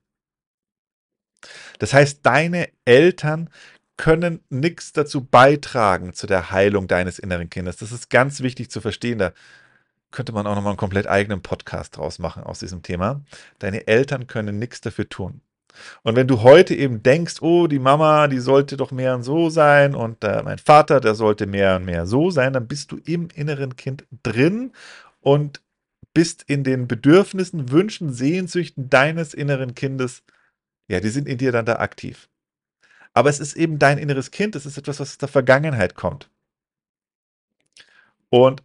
Das 1.80 1.92
heißt, 1.92 2.24
deine 2.24 2.68
Eltern 2.84 3.50
können 3.96 4.44
nichts 4.48 4.92
dazu 4.92 5.24
beitragen 5.24 6.12
zu 6.12 6.28
der 6.28 6.52
Heilung 6.52 6.86
deines 6.86 7.18
inneren 7.18 7.50
Kindes. 7.50 7.78
Das 7.78 7.90
ist 7.90 8.10
ganz 8.10 8.42
wichtig 8.42 8.70
zu 8.70 8.80
verstehen. 8.80 9.18
Da 9.18 9.32
könnte 10.12 10.32
man 10.32 10.46
auch 10.46 10.54
nochmal 10.54 10.72
einen 10.72 10.78
komplett 10.78 11.06
eigenen 11.06 11.42
Podcast 11.42 11.96
draus 11.96 12.18
machen 12.18 12.44
aus 12.44 12.60
diesem 12.60 12.82
Thema. 12.82 13.22
Deine 13.58 13.86
Eltern 13.86 14.26
können 14.26 14.58
nichts 14.58 14.80
dafür 14.80 15.08
tun. 15.08 15.40
Und 16.02 16.16
wenn 16.16 16.28
du 16.28 16.42
heute 16.42 16.74
eben 16.74 17.02
denkst, 17.02 17.40
oh, 17.40 17.66
die 17.66 17.78
Mama, 17.78 18.28
die 18.28 18.40
sollte 18.40 18.76
doch 18.76 18.90
mehr 18.90 19.14
und 19.14 19.22
so 19.22 19.50
sein 19.50 19.94
und 19.94 20.22
äh, 20.22 20.42
mein 20.42 20.58
Vater, 20.58 21.00
der 21.00 21.14
sollte 21.14 21.46
mehr 21.46 21.76
und 21.76 21.84
mehr 21.86 22.06
so 22.06 22.30
sein, 22.30 22.52
dann 22.52 22.68
bist 22.68 22.92
du 22.92 22.98
im 23.04 23.28
inneren 23.34 23.76
Kind 23.76 24.04
drin 24.22 24.72
und 25.20 25.62
bist 26.14 26.44
in 26.46 26.62
den 26.62 26.88
Bedürfnissen, 26.88 27.70
Wünschen, 27.70 28.12
Sehnsüchten 28.12 28.90
deines 28.90 29.32
inneren 29.32 29.74
Kindes, 29.74 30.22
ja, 30.88 31.00
die 31.00 31.08
sind 31.08 31.26
in 31.26 31.38
dir 31.38 31.52
dann 31.52 31.64
da 31.64 31.76
aktiv. 31.76 32.28
Aber 33.14 33.30
es 33.30 33.40
ist 33.40 33.54
eben 33.54 33.78
dein 33.78 33.98
inneres 33.98 34.30
Kind, 34.30 34.56
es 34.56 34.66
ist 34.66 34.78
etwas, 34.78 35.00
was 35.00 35.10
aus 35.10 35.18
der 35.18 35.28
Vergangenheit 35.28 35.94
kommt. 35.94 36.28
Und 38.28 38.62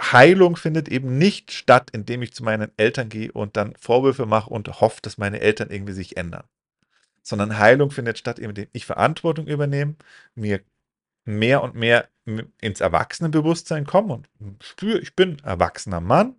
Heilung 0.00 0.56
findet 0.56 0.88
eben 0.88 1.18
nicht 1.18 1.52
statt, 1.52 1.90
indem 1.92 2.22
ich 2.22 2.32
zu 2.32 2.42
meinen 2.42 2.70
Eltern 2.76 3.08
gehe 3.08 3.32
und 3.32 3.56
dann 3.56 3.74
Vorwürfe 3.76 4.26
mache 4.26 4.50
und 4.50 4.80
hoffe, 4.80 5.00
dass 5.02 5.18
meine 5.18 5.40
Eltern 5.40 5.70
irgendwie 5.70 5.92
sich 5.92 6.16
ändern. 6.16 6.44
Sondern 7.22 7.58
Heilung 7.58 7.90
findet 7.90 8.18
statt, 8.18 8.38
indem 8.38 8.68
ich 8.72 8.86
Verantwortung 8.86 9.46
übernehme, 9.46 9.96
mir 10.34 10.60
mehr 11.24 11.62
und 11.62 11.74
mehr 11.74 12.08
ins 12.60 12.80
Erwachsenenbewusstsein 12.80 13.84
komme 13.84 14.22
und 14.38 14.64
spüre, 14.64 14.98
ich 14.98 15.14
bin 15.14 15.38
erwachsener 15.40 16.00
Mann 16.00 16.36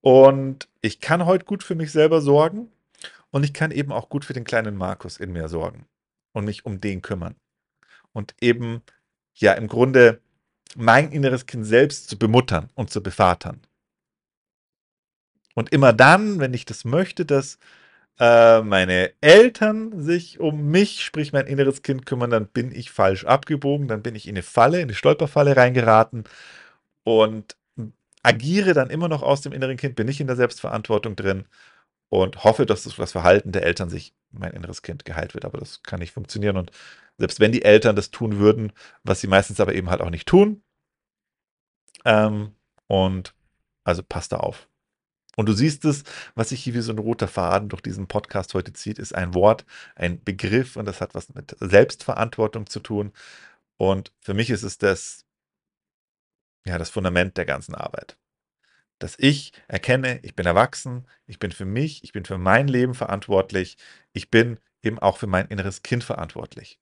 und 0.00 0.68
ich 0.80 1.00
kann 1.00 1.26
heute 1.26 1.44
gut 1.44 1.62
für 1.62 1.74
mich 1.74 1.92
selber 1.92 2.20
sorgen 2.20 2.70
und 3.30 3.44
ich 3.44 3.52
kann 3.52 3.70
eben 3.70 3.92
auch 3.92 4.08
gut 4.08 4.24
für 4.24 4.32
den 4.32 4.44
kleinen 4.44 4.76
Markus 4.76 5.16
in 5.16 5.32
mir 5.32 5.48
sorgen 5.48 5.86
und 6.32 6.44
mich 6.44 6.66
um 6.66 6.80
den 6.80 7.02
kümmern. 7.02 7.36
Und 8.12 8.34
eben, 8.40 8.82
ja, 9.34 9.52
im 9.52 9.68
Grunde 9.68 10.20
mein 10.78 11.10
inneres 11.10 11.46
Kind 11.46 11.66
selbst 11.66 12.08
zu 12.08 12.18
bemuttern 12.18 12.70
und 12.74 12.90
zu 12.90 13.02
bevatern. 13.02 13.60
Und 15.54 15.72
immer 15.72 15.92
dann, 15.92 16.38
wenn 16.38 16.54
ich 16.54 16.64
das 16.66 16.84
möchte, 16.84 17.26
dass 17.26 17.58
äh, 18.20 18.62
meine 18.62 19.12
Eltern 19.20 20.00
sich 20.00 20.38
um 20.38 20.70
mich, 20.70 21.04
sprich 21.04 21.32
mein 21.32 21.46
inneres 21.46 21.82
Kind 21.82 22.06
kümmern, 22.06 22.30
dann 22.30 22.46
bin 22.46 22.70
ich 22.72 22.92
falsch 22.92 23.24
abgebogen, 23.24 23.88
dann 23.88 24.02
bin 24.02 24.14
ich 24.14 24.28
in 24.28 24.34
eine 24.34 24.42
Falle, 24.44 24.78
in 24.78 24.84
eine 24.84 24.94
Stolperfalle 24.94 25.56
reingeraten 25.56 26.24
und 27.02 27.56
agiere 28.22 28.72
dann 28.72 28.90
immer 28.90 29.08
noch 29.08 29.22
aus 29.22 29.40
dem 29.40 29.52
inneren 29.52 29.76
Kind, 29.76 29.96
bin 29.96 30.06
nicht 30.06 30.20
in 30.20 30.26
der 30.28 30.36
Selbstverantwortung 30.36 31.16
drin 31.16 31.46
und 32.08 32.44
hoffe, 32.44 32.66
dass 32.66 32.84
das 32.84 33.12
Verhalten 33.12 33.52
der 33.52 33.64
Eltern 33.64 33.90
sich 33.90 34.14
mein 34.30 34.52
inneres 34.52 34.82
Kind 34.82 35.04
geheilt 35.04 35.34
wird. 35.34 35.44
Aber 35.44 35.58
das 35.58 35.82
kann 35.82 36.00
nicht 36.00 36.12
funktionieren. 36.12 36.56
Und 36.56 36.70
selbst 37.18 37.40
wenn 37.40 37.52
die 37.52 37.62
Eltern 37.62 37.96
das 37.96 38.10
tun 38.10 38.38
würden, 38.38 38.72
was 39.02 39.20
sie 39.20 39.26
meistens 39.26 39.60
aber 39.60 39.74
eben 39.74 39.90
halt 39.90 40.00
auch 40.00 40.10
nicht 40.10 40.28
tun, 40.28 40.62
ähm, 42.08 42.54
und 42.88 43.34
also 43.84 44.02
passt 44.02 44.32
da 44.32 44.38
auf. 44.38 44.68
Und 45.36 45.46
du 45.46 45.52
siehst 45.52 45.84
es, 45.84 46.02
was 46.34 46.48
sich 46.48 46.64
hier 46.64 46.74
wie 46.74 46.80
so 46.80 46.90
ein 46.90 46.98
roter 46.98 47.28
Faden 47.28 47.68
durch 47.68 47.82
diesen 47.82 48.08
Podcast 48.08 48.54
heute 48.54 48.72
zieht, 48.72 48.98
ist 48.98 49.14
ein 49.14 49.34
Wort, 49.34 49.64
ein 49.94 50.22
Begriff 50.24 50.74
und 50.76 50.86
das 50.86 51.00
hat 51.00 51.14
was 51.14 51.32
mit 51.34 51.54
Selbstverantwortung 51.60 52.66
zu 52.66 52.80
tun. 52.80 53.12
Und 53.76 54.12
für 54.20 54.34
mich 54.34 54.50
ist 54.50 54.64
es 54.64 54.78
das, 54.78 55.26
ja, 56.66 56.78
das 56.78 56.90
Fundament 56.90 57.36
der 57.36 57.44
ganzen 57.44 57.74
Arbeit. 57.76 58.18
Dass 58.98 59.14
ich 59.18 59.52
erkenne, 59.68 60.18
ich 60.24 60.34
bin 60.34 60.46
erwachsen, 60.46 61.06
ich 61.26 61.38
bin 61.38 61.52
für 61.52 61.66
mich, 61.66 62.02
ich 62.02 62.12
bin 62.12 62.24
für 62.24 62.38
mein 62.38 62.66
Leben 62.66 62.94
verantwortlich, 62.94 63.76
ich 64.12 64.30
bin 64.30 64.58
eben 64.82 64.98
auch 64.98 65.18
für 65.18 65.28
mein 65.28 65.46
inneres 65.46 65.82
Kind 65.82 66.02
verantwortlich. 66.02 66.80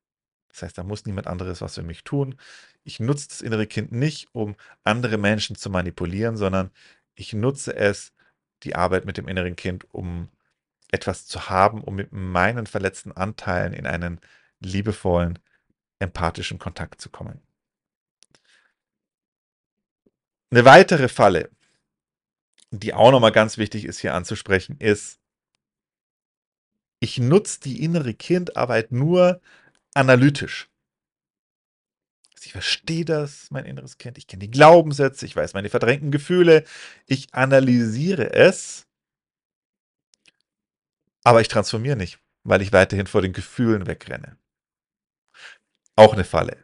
Das 0.57 0.63
heißt, 0.63 0.79
da 0.79 0.85
muss 0.85 1.05
niemand 1.05 1.27
anderes 1.27 1.61
was 1.61 1.75
für 1.75 1.83
mich 1.83 2.03
tun. 2.03 2.35
Ich 2.83 2.99
nutze 2.99 3.29
das 3.29 3.43
innere 3.43 3.67
Kind 3.67 3.93
nicht, 3.93 4.29
um 4.33 4.57
andere 4.85 5.19
Menschen 5.19 5.55
zu 5.55 5.69
manipulieren, 5.69 6.39
sondern 6.39 6.71
ich 7.15 7.35
nutze 7.35 7.77
es, 7.77 8.15
die 8.63 8.75
Arbeit 8.75 9.05
mit 9.05 9.19
dem 9.19 9.29
inneren 9.29 9.55
Kind, 9.55 9.87
um 9.93 10.31
etwas 10.91 11.27
zu 11.27 11.51
haben, 11.51 11.85
um 11.85 11.95
mit 11.95 12.13
meinen 12.13 12.67
verletzten 12.67 13.13
Anteilen 13.13 13.75
in 13.75 13.87
einen 13.87 14.19
liebevollen, 14.61 15.39
empathischen 15.99 16.59
Kontakt 16.59 17.03
zu 17.03 17.11
kommen. 17.11 17.43
Eine 20.51 20.65
weitere 20.65 21.09
Falle, 21.09 21.51
die 22.71 22.95
auch 22.95 23.11
nochmal 23.11 23.33
ganz 23.33 23.59
wichtig 23.59 23.85
ist 23.85 23.99
hier 23.99 24.15
anzusprechen, 24.15 24.79
ist, 24.79 25.21
ich 26.99 27.19
nutze 27.19 27.61
die 27.61 27.85
innere 27.85 28.15
Kindarbeit 28.15 28.91
nur 28.91 29.43
analytisch. 29.97 30.69
Ich 32.45 32.53
verstehe 32.53 33.05
das, 33.05 33.50
mein 33.50 33.65
inneres 33.65 33.99
Kind. 33.99 34.19
Ich 34.19 34.29
kenne 34.29 34.38
die 34.38 34.50
Glaubenssätze, 34.50 35.26
ich 35.26 35.35
weiß 35.35 35.53
meine 35.55 35.69
verdrängten 35.69 36.12
Gefühle. 36.12 36.62
Ich 37.07 37.35
analysiere 37.35 38.33
es, 38.33 38.87
aber 41.25 41.41
ich 41.41 41.49
transformiere 41.49 41.97
nicht, 41.97 42.21
weil 42.45 42.62
ich 42.62 42.73
weiterhin 42.73 43.09
vor 43.09 43.21
den 43.21 43.33
Gefühlen 43.33 43.88
wegrenne. 43.88 44.38
Auch 45.97 46.12
eine 46.12 46.23
Falle. 46.23 46.62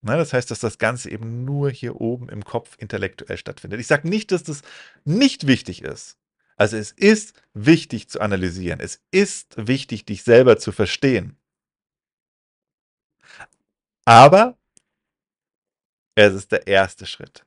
Na, 0.00 0.16
das 0.16 0.32
heißt, 0.32 0.50
dass 0.50 0.60
das 0.60 0.78
Ganze 0.78 1.10
eben 1.10 1.44
nur 1.44 1.70
hier 1.70 2.00
oben 2.00 2.30
im 2.30 2.42
Kopf 2.42 2.76
intellektuell 2.78 3.36
stattfindet. 3.36 3.80
Ich 3.80 3.86
sage 3.88 4.08
nicht, 4.08 4.32
dass 4.32 4.44
das 4.44 4.62
nicht 5.04 5.46
wichtig 5.46 5.82
ist. 5.82 6.16
Also 6.56 6.78
es 6.78 6.90
ist 6.92 7.34
wichtig 7.52 8.08
zu 8.08 8.20
analysieren. 8.20 8.80
Es 8.80 9.02
ist 9.10 9.54
wichtig, 9.58 10.06
dich 10.06 10.22
selber 10.22 10.58
zu 10.58 10.72
verstehen. 10.72 11.36
Aber 14.04 14.58
es 16.14 16.34
ist 16.34 16.52
der 16.52 16.66
erste 16.66 17.06
Schritt. 17.06 17.44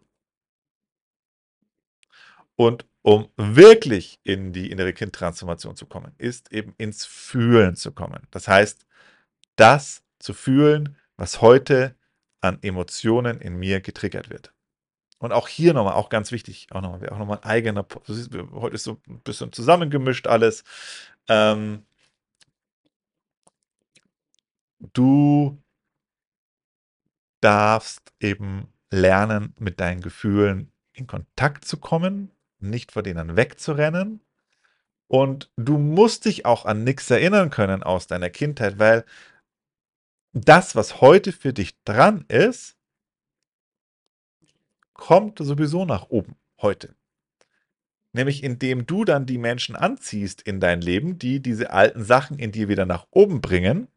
Und 2.56 2.86
um 3.02 3.30
wirklich 3.36 4.20
in 4.24 4.54
die 4.54 4.72
innere 4.72 4.94
Kindtransformation 4.94 5.76
zu 5.76 5.86
kommen, 5.86 6.16
ist 6.18 6.52
eben 6.52 6.74
ins 6.78 7.06
Fühlen 7.06 7.76
zu 7.76 7.92
kommen. 7.92 8.26
Das 8.32 8.48
heißt, 8.48 8.86
das 9.58 10.04
zu 10.20 10.34
fühlen, 10.34 10.98
was 11.18 11.42
heute 11.42 11.96
an 12.42 12.60
Emotionen 12.62 13.42
in 13.42 13.58
mir 13.58 13.82
getriggert 13.82 14.30
wird. 14.30 14.54
Und 15.20 15.32
auch 15.32 15.48
hier 15.48 15.74
nochmal, 15.74 15.94
auch 15.94 16.10
ganz 16.10 16.32
wichtig, 16.32 16.68
auch 16.72 16.82
nochmal, 16.82 17.10
auch 17.10 17.18
nochmal 17.18 17.38
ein 17.40 17.44
eigener, 17.44 17.86
heute 18.08 18.76
ist 18.76 18.84
so 18.84 19.00
ein 19.08 19.22
bisschen 19.22 19.52
zusammengemischt 19.52 20.28
alles. 20.28 20.64
Ähm, 21.28 21.86
du 24.94 25.62
darfst 27.46 28.12
eben 28.20 28.74
lernen, 28.90 29.54
mit 29.60 29.80
deinen 29.80 30.02
Gefühlen 30.02 30.72
in 30.94 31.06
Kontakt 31.06 31.64
zu 31.64 31.78
kommen, 31.78 32.32
nicht 32.60 32.92
vor 32.92 33.04
denen 33.04 33.36
wegzurennen. 33.36 34.20
Und 35.08 35.52
du 35.56 35.78
musst 35.78 36.26
dich 36.26 36.48
auch 36.48 36.66
an 36.66 36.84
nichts 36.84 37.12
erinnern 37.12 37.52
können 37.52 37.84
aus 37.84 38.08
deiner 38.08 38.32
Kindheit, 38.32 38.80
weil 38.80 39.06
das, 40.34 40.76
was 40.76 41.02
heute 41.02 41.32
für 41.32 41.54
dich 41.54 41.80
dran 41.84 42.26
ist, 42.30 42.78
kommt 44.94 45.38
sowieso 45.38 45.86
nach 45.86 46.10
oben 46.10 46.36
heute. 46.60 46.96
Nämlich 48.12 48.44
indem 48.44 48.88
du 48.88 49.06
dann 49.06 49.28
die 49.28 49.38
Menschen 49.38 49.76
anziehst 49.76 50.42
in 50.42 50.60
dein 50.60 50.82
Leben, 50.82 51.20
die 51.20 51.42
diese 51.42 51.72
alten 51.72 52.04
Sachen 52.04 52.40
in 52.40 52.52
dir 52.52 52.70
wieder 52.70 52.88
nach 52.88 53.06
oben 53.12 53.40
bringen 53.40 53.88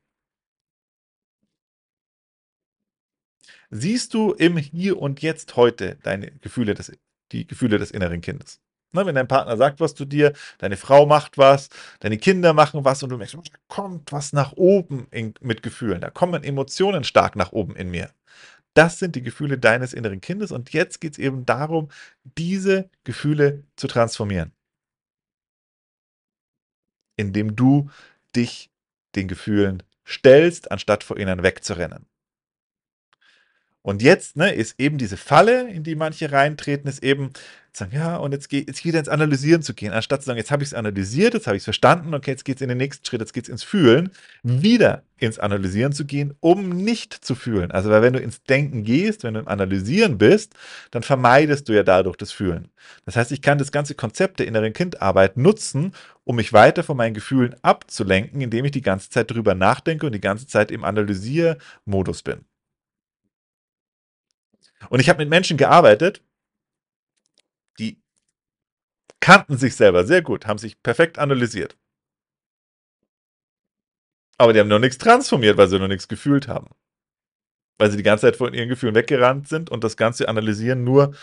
siehst 3.71 4.15
du 4.15 4.33
im 4.33 4.57
Hier 4.57 5.01
und 5.01 5.23
Jetzt 5.23 5.57
heute 5.57 5.97
deine 6.03 6.31
Gefühle, 6.41 6.75
des, 6.75 6.93
die 7.33 7.47
Gefühle 7.47 7.79
des 7.79 7.91
inneren 7.91 8.21
Kindes. 8.21 8.61
Ne, 8.93 9.05
wenn 9.05 9.15
dein 9.15 9.29
Partner 9.29 9.59
sagt 9.59 9.81
was 9.81 9.95
zu 9.95 10.07
dir, 10.07 10.33
deine 10.57 10.79
Frau 10.79 11.05
macht 11.05 11.37
was, 11.37 11.69
deine 12.01 12.17
Kinder 12.17 12.55
machen 12.55 12.87
was 12.87 13.03
und 13.03 13.11
du 13.11 13.19
merkst, 13.19 13.35
da 13.35 13.41
kommt 13.69 14.13
was 14.13 14.33
nach 14.33 14.53
oben 14.53 15.07
in, 15.11 15.35
mit 15.41 15.63
Gefühlen, 15.63 16.01
da 16.01 16.09
kommen 16.09 16.43
Emotionen 16.43 17.05
stark 17.05 17.37
nach 17.37 17.53
oben 17.53 17.77
in 17.77 17.91
mir. 17.91 18.11
Das 18.73 18.99
sind 18.99 19.15
die 19.15 19.23
Gefühle 19.23 19.59
deines 19.59 19.93
inneren 19.93 20.23
Kindes 20.23 20.53
und 20.53 20.73
jetzt 20.73 21.01
geht 21.01 21.13
es 21.13 21.19
eben 21.19 21.45
darum, 21.45 21.89
diese 22.25 22.89
Gefühle 23.05 23.65
zu 23.77 23.89
transformieren. 23.89 24.53
Indem 27.17 27.57
du 27.57 27.91
dich 28.35 28.71
den 29.17 29.29
Gefühlen 29.29 29.83
stellst, 30.07 30.71
anstatt 30.71 31.05
vor 31.05 31.19
ihnen 31.19 31.43
wegzurennen. 31.43 32.07
Und 33.89 34.03
jetzt 34.03 34.37
ne, 34.37 34.53
ist 34.53 34.79
eben 34.79 34.99
diese 34.99 35.17
Falle, 35.17 35.67
in 35.71 35.83
die 35.83 35.95
manche 35.95 36.31
reintreten, 36.31 36.91
ist 36.91 37.03
eben 37.03 37.31
sagen, 37.73 37.93
ja, 37.95 38.17
und 38.19 38.33
jetzt, 38.33 38.51
geht, 38.51 38.69
jetzt 38.69 38.85
wieder 38.85 38.99
ins 38.99 39.09
Analysieren 39.09 39.63
zu 39.63 39.73
gehen, 39.73 39.95
anstatt 39.95 40.21
zu 40.21 40.27
sagen, 40.27 40.37
jetzt 40.37 40.51
habe 40.51 40.63
ich 40.63 40.69
es 40.69 40.75
analysiert, 40.75 41.33
jetzt 41.33 41.47
habe 41.47 41.57
ich 41.57 41.63
es 41.63 41.65
verstanden, 41.65 42.13
okay, 42.13 42.33
jetzt 42.33 42.45
geht 42.45 42.57
es 42.57 42.61
in 42.61 42.69
den 42.69 42.77
nächsten 42.77 43.07
Schritt, 43.07 43.23
jetzt 43.23 43.33
geht 43.33 43.45
es 43.45 43.49
ins 43.49 43.63
Fühlen, 43.63 44.11
wieder 44.43 45.05
ins 45.17 45.39
Analysieren 45.39 45.95
zu 45.95 46.05
gehen, 46.05 46.35
um 46.41 46.69
nicht 46.69 47.15
zu 47.15 47.35
fühlen. 47.35 47.71
Also, 47.71 47.89
weil 47.89 48.03
wenn 48.03 48.13
du 48.13 48.19
ins 48.19 48.43
Denken 48.43 48.85
gehst, 48.85 49.25
wenn 49.25 49.33
du 49.33 49.41
im 49.41 49.49
Analysieren 49.49 50.19
bist, 50.19 50.53
dann 50.91 51.03
vermeidest 51.03 51.67
du 51.71 51.73
ja 51.73 51.83
dadurch 51.83 52.19
das 52.19 52.31
Fühlen. 52.31 52.69
Das 53.07 53.17
heißt, 53.17 53.33
ich 53.33 53.41
kann 53.41 53.57
das 53.57 53.73
ganze 53.73 53.95
Konzept 53.95 54.39
der 54.39 54.49
inneren 54.49 54.75
Kindarbeit 54.75 55.39
nutzen, 55.39 55.95
um 56.25 56.37
mich 56.37 56.53
weiter 56.53 56.83
von 56.83 56.99
meinen 56.99 57.15
Gefühlen 57.15 57.57
abzulenken, 57.63 58.43
indem 58.43 58.67
ich 58.67 58.73
die 58.73 58.83
ganze 58.83 59.09
Zeit 59.09 59.31
drüber 59.31 59.55
nachdenke 59.55 60.05
und 60.05 60.13
die 60.13 60.21
ganze 60.21 60.47
Zeit 60.47 60.71
im 60.71 60.85
Analysiermodus 60.85 62.23
bin. 62.23 62.45
Und 64.91 65.01
ich 65.01 65.09
habe 65.09 65.19
mit 65.19 65.29
Menschen 65.29 65.57
gearbeitet, 65.57 66.23
die 67.79 68.01
kannten 69.21 69.57
sich 69.57 69.77
selber 69.77 70.05
sehr 70.05 70.23
gut, 70.23 70.47
haben 70.47 70.59
sich 70.59 70.83
perfekt 70.83 71.19
analysiert. 71.19 71.77
Aber 74.39 74.53
die 74.53 74.61
haben 74.61 74.69
noch 74.69 74.79
nichts 74.79 74.99
transformiert, 74.99 75.57
weil 75.57 75.69
sie 75.69 75.79
noch 75.79 75.89
nichts 75.89 76.09
gefühlt 76.09 76.49
haben. 76.49 76.69
Weil 77.77 77.91
sie 77.91 77.97
die 77.97 78.03
ganze 78.05 78.23
Zeit 78.23 78.37
von 78.37 78.55
ihren 78.55 78.69
Gefühlen 78.69 78.95
weggerannt 78.95 79.49
sind 79.49 79.71
und 79.71 79.83
das 79.85 79.97
ganze 79.97 80.29
Analysieren 80.29 80.85
nur 80.85 81.15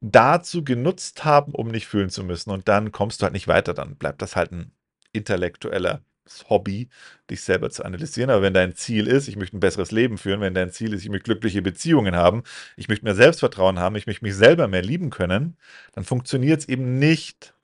dazu 0.00 0.64
genutzt 0.64 1.24
haben, 1.24 1.54
um 1.54 1.68
nicht 1.68 1.86
fühlen 1.86 2.10
zu 2.10 2.24
müssen. 2.24 2.50
Und 2.50 2.68
dann 2.68 2.92
kommst 2.92 3.20
du 3.20 3.24
halt 3.24 3.32
nicht 3.32 3.48
weiter, 3.48 3.72
dann 3.72 3.96
bleibt 3.96 4.20
das 4.20 4.36
halt 4.36 4.52
ein 4.52 4.72
intellektueller 5.12 6.02
Hobby, 6.48 6.88
dich 7.30 7.42
selber 7.42 7.70
zu 7.70 7.84
analysieren. 7.84 8.30
Aber 8.30 8.42
wenn 8.42 8.54
dein 8.54 8.74
Ziel 8.74 9.06
ist, 9.06 9.28
ich 9.28 9.36
möchte 9.36 9.56
ein 9.56 9.60
besseres 9.60 9.90
Leben 9.90 10.18
führen, 10.18 10.40
wenn 10.40 10.54
dein 10.54 10.70
Ziel 10.70 10.92
ist, 10.92 11.02
ich 11.02 11.08
möchte 11.08 11.24
glückliche 11.24 11.62
Beziehungen 11.62 12.16
haben, 12.16 12.42
ich 12.76 12.88
möchte 12.88 13.04
mehr 13.04 13.14
Selbstvertrauen 13.14 13.78
haben, 13.78 13.96
ich 13.96 14.06
möchte 14.06 14.24
mich 14.24 14.34
selber 14.34 14.68
mehr 14.68 14.82
lieben 14.82 15.10
können, 15.10 15.56
dann 15.92 16.04
funktioniert 16.04 16.60
es 16.60 16.68
eben 16.68 16.98
nicht, 16.98 17.54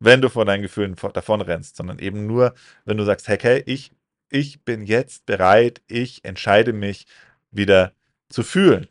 wenn 0.00 0.20
du 0.20 0.28
vor 0.28 0.44
deinen 0.44 0.62
Gefühlen 0.62 0.96
davon 1.12 1.40
rennst, 1.40 1.76
sondern 1.76 1.98
eben 1.98 2.26
nur, 2.26 2.54
wenn 2.84 2.96
du 2.96 3.04
sagst, 3.04 3.28
hey, 3.28 3.38
hey, 3.40 3.62
ich, 3.66 3.92
ich 4.30 4.62
bin 4.64 4.84
jetzt 4.84 5.26
bereit, 5.26 5.82
ich 5.88 6.24
entscheide 6.24 6.72
mich 6.72 7.06
wieder 7.50 7.92
zu 8.28 8.42
fühlen. 8.42 8.88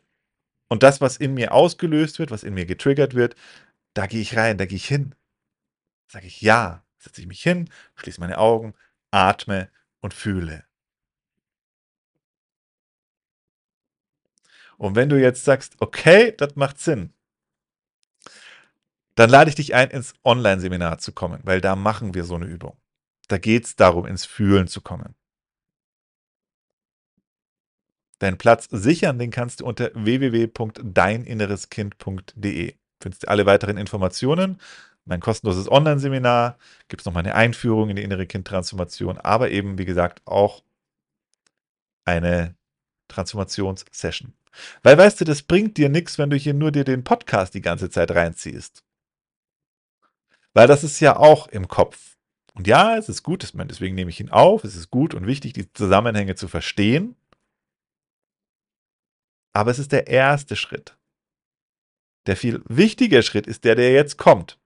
Und 0.68 0.82
das, 0.82 1.00
was 1.00 1.16
in 1.16 1.34
mir 1.34 1.52
ausgelöst 1.52 2.18
wird, 2.18 2.30
was 2.30 2.42
in 2.42 2.54
mir 2.54 2.66
getriggert 2.66 3.14
wird, 3.14 3.36
da 3.94 4.06
gehe 4.06 4.20
ich 4.20 4.36
rein, 4.36 4.58
da 4.58 4.66
gehe 4.66 4.76
ich 4.76 4.86
hin. 4.86 5.14
Sage 6.08 6.26
ich 6.26 6.40
ja, 6.42 6.84
setze 7.08 7.22
ich 7.22 7.26
mich 7.26 7.42
hin, 7.42 7.68
schließe 7.96 8.20
meine 8.20 8.38
Augen, 8.38 8.74
atme 9.10 9.68
und 10.00 10.14
fühle. 10.14 10.62
Und 14.76 14.94
wenn 14.94 15.08
du 15.08 15.20
jetzt 15.20 15.44
sagst, 15.44 15.74
okay, 15.80 16.32
das 16.36 16.54
macht 16.54 16.78
Sinn, 16.78 17.12
dann 19.16 19.30
lade 19.30 19.50
ich 19.50 19.56
dich 19.56 19.74
ein, 19.74 19.90
ins 19.90 20.14
Online-Seminar 20.22 20.98
zu 20.98 21.10
kommen, 21.12 21.40
weil 21.42 21.60
da 21.60 21.74
machen 21.74 22.14
wir 22.14 22.22
so 22.24 22.36
eine 22.36 22.46
Übung. 22.46 22.76
Da 23.26 23.38
geht 23.38 23.64
es 23.64 23.74
darum, 23.74 24.06
ins 24.06 24.24
Fühlen 24.24 24.68
zu 24.68 24.80
kommen. 24.80 25.16
Deinen 28.20 28.38
Platz 28.38 28.68
sichern, 28.70 29.18
den 29.18 29.32
kannst 29.32 29.58
du 29.60 29.66
unter 29.66 29.90
www.deininnereskind.de. 29.94 32.76
Findest 33.00 33.24
du 33.24 33.28
alle 33.28 33.46
weiteren 33.46 33.76
Informationen. 33.76 34.60
Mein 35.08 35.20
kostenloses 35.20 35.70
Online-Seminar 35.70 36.58
gibt 36.88 37.00
es 37.00 37.06
nochmal 37.06 37.24
eine 37.24 37.34
Einführung 37.34 37.88
in 37.88 37.96
die 37.96 38.02
innere 38.02 38.26
Kind-Transformation, 38.26 39.16
aber 39.16 39.50
eben, 39.50 39.78
wie 39.78 39.86
gesagt, 39.86 40.20
auch 40.26 40.62
eine 42.04 42.54
Transformationssession. 43.08 44.34
Weil 44.82 44.98
weißt 44.98 45.22
du, 45.22 45.24
das 45.24 45.42
bringt 45.42 45.78
dir 45.78 45.88
nichts, 45.88 46.18
wenn 46.18 46.28
du 46.28 46.36
hier 46.36 46.52
nur 46.52 46.72
dir 46.72 46.84
den 46.84 47.04
Podcast 47.04 47.54
die 47.54 47.62
ganze 47.62 47.88
Zeit 47.88 48.10
reinziehst. 48.10 48.84
Weil 50.52 50.66
das 50.66 50.84
ist 50.84 51.00
ja 51.00 51.16
auch 51.16 51.46
im 51.48 51.68
Kopf. 51.68 52.16
Und 52.52 52.66
ja, 52.66 52.98
es 52.98 53.08
ist 53.08 53.22
gut, 53.22 53.42
deswegen 53.42 53.94
nehme 53.94 54.10
ich 54.10 54.20
ihn 54.20 54.30
auf, 54.30 54.62
es 54.62 54.76
ist 54.76 54.90
gut 54.90 55.14
und 55.14 55.26
wichtig, 55.26 55.54
die 55.54 55.72
Zusammenhänge 55.72 56.34
zu 56.34 56.48
verstehen. 56.48 57.16
Aber 59.54 59.70
es 59.70 59.78
ist 59.78 59.92
der 59.92 60.06
erste 60.06 60.54
Schritt. 60.54 60.98
Der 62.26 62.36
viel 62.36 62.62
wichtige 62.68 63.22
Schritt 63.22 63.46
ist 63.46 63.64
der, 63.64 63.74
der 63.74 63.92
jetzt 63.92 64.18
kommt. 64.18 64.58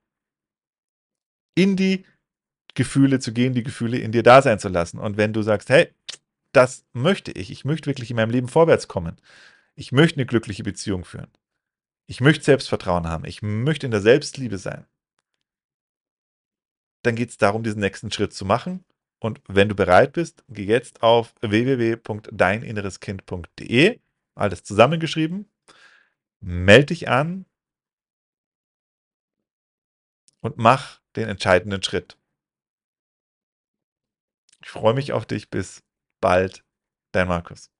In 1.55 1.75
die 1.75 2.05
Gefühle 2.75 3.19
zu 3.19 3.33
gehen, 3.33 3.53
die 3.53 3.63
Gefühle 3.63 3.97
in 3.97 4.11
dir 4.11 4.23
da 4.23 4.41
sein 4.41 4.59
zu 4.59 4.69
lassen. 4.69 4.99
Und 4.99 5.17
wenn 5.17 5.33
du 5.33 5.41
sagst, 5.41 5.69
hey, 5.69 5.89
das 6.51 6.85
möchte 6.93 7.31
ich, 7.31 7.51
ich 7.51 7.65
möchte 7.65 7.87
wirklich 7.87 8.09
in 8.09 8.15
meinem 8.15 8.31
Leben 8.31 8.47
vorwärts 8.47 8.87
kommen, 8.87 9.17
ich 9.75 9.91
möchte 9.91 10.17
eine 10.17 10.25
glückliche 10.25 10.63
Beziehung 10.63 11.05
führen, 11.05 11.31
ich 12.07 12.21
möchte 12.21 12.45
Selbstvertrauen 12.45 13.07
haben, 13.07 13.25
ich 13.25 13.41
möchte 13.41 13.87
in 13.87 13.91
der 13.91 14.01
Selbstliebe 14.01 14.57
sein, 14.57 14.85
dann 17.03 17.15
geht 17.15 17.29
es 17.29 17.37
darum, 17.37 17.63
diesen 17.63 17.79
nächsten 17.81 18.11
Schritt 18.11 18.33
zu 18.33 18.45
machen. 18.45 18.83
Und 19.19 19.41
wenn 19.47 19.69
du 19.69 19.75
bereit 19.75 20.13
bist, 20.13 20.43
geh 20.49 20.65
jetzt 20.65 21.03
auf 21.03 21.35
www.deininnereskind.de 21.41 23.99
alles 24.35 24.63
zusammengeschrieben. 24.63 25.47
Melde 26.41 26.87
dich 26.87 27.07
an 27.09 27.45
und 30.41 30.57
mach 30.57 31.02
den 31.15 31.29
entscheidenden 31.29 31.83
Schritt. 31.83 32.17
Ich 34.61 34.69
freue 34.69 34.93
mich 34.93 35.11
auf 35.13 35.25
dich. 35.25 35.49
Bis 35.49 35.83
bald, 36.21 36.63
dein 37.11 37.27
Markus. 37.27 37.72